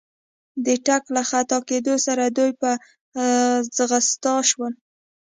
[0.65, 2.69] د ټک له خطا کېدو سره دوی په
[3.75, 4.73] ځغستا شول.